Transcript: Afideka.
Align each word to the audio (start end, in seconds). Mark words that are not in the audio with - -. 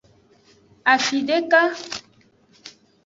Afideka. 0.93 1.61